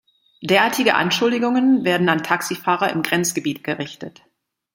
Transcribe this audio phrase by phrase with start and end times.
[0.41, 4.23] Derartige Anschuldigungen werden an Taxifahrer im Grenzgebiet gerichtet.